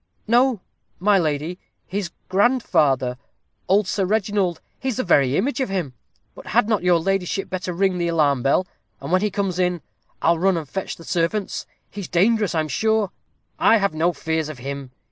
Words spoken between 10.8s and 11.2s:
the